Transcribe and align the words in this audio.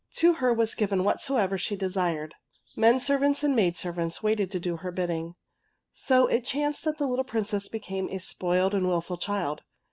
To 0.15 0.33
her 0.33 0.51
was 0.51 0.73
given 0.73 1.03
whatso 1.03 1.35
ever 1.35 1.59
she 1.59 1.75
desired. 1.75 2.33
Men 2.75 2.99
servants 2.99 3.43
and 3.43 3.55
maid 3.55 3.77
servants 3.77 4.23
waited 4.23 4.49
to 4.49 4.59
do 4.59 4.77
her 4.77 4.91
bidding. 4.91 5.35
So 5.93 6.25
it 6.25 6.43
chanced 6.43 6.85
that 6.85 6.97
the 6.97 7.05
little 7.05 7.23
Princess 7.23 7.69
became 7.69 8.09
a 8.09 8.17
spoiled 8.17 8.73
and 8.73 8.87
wilful 8.87 9.17
child. 9.17 9.61